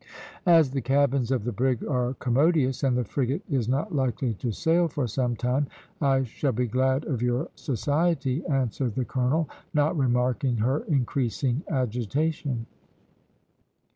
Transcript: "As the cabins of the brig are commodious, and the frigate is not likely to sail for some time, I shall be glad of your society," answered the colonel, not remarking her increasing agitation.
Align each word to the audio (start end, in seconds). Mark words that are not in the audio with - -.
"As 0.47 0.71
the 0.71 0.81
cabins 0.81 1.29
of 1.29 1.43
the 1.43 1.51
brig 1.51 1.85
are 1.85 2.15
commodious, 2.15 2.81
and 2.83 2.97
the 2.97 3.03
frigate 3.03 3.43
is 3.47 3.69
not 3.69 3.93
likely 3.95 4.33
to 4.33 4.51
sail 4.51 4.87
for 4.87 5.05
some 5.05 5.35
time, 5.35 5.67
I 6.01 6.23
shall 6.23 6.53
be 6.53 6.65
glad 6.65 7.05
of 7.05 7.21
your 7.21 7.49
society," 7.53 8.43
answered 8.47 8.95
the 8.95 9.05
colonel, 9.05 9.47
not 9.75 9.95
remarking 9.95 10.57
her 10.57 10.79
increasing 10.87 11.61
agitation. 11.69 12.65